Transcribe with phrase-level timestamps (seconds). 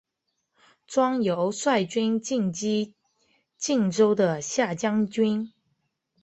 [0.87, 2.95] 庄尤率军进击
[3.55, 5.53] 荆州的下江军。